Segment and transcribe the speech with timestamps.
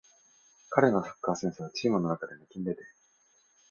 [0.71, 2.87] 彼のサッカーセンスはチームの中で抜きんでてる